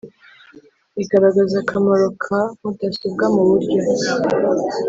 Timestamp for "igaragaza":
1.03-1.55